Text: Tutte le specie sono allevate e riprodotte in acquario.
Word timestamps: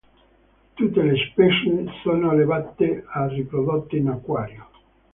Tutte 0.73 0.99
le 1.03 1.15
specie 1.29 1.85
sono 2.01 2.31
allevate 2.31 3.03
e 3.03 3.27
riprodotte 3.27 3.97
in 3.97 4.07
acquario. 4.07 4.67